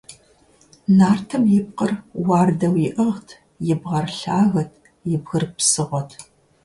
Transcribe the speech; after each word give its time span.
Нартым 0.97 1.43
и 1.57 1.59
пкъыр 1.65 1.91
уардэу 2.27 2.75
иӀыгът, 2.87 3.27
и 3.71 3.73
бгъэр 3.81 4.07
лъагэт, 4.19 4.71
и 5.13 5.15
бгыр 5.21 5.43
псыгъуэт. 5.55 6.09